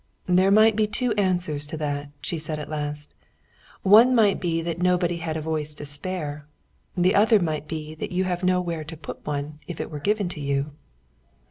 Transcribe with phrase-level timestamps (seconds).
[0.25, 3.13] "There might be two answers to that," she said at last.
[3.83, 6.47] "One might be that nobody had a voice to spare,
[6.95, 9.99] and the other might be that you have nowhere to put one if it were
[9.99, 10.71] given to you."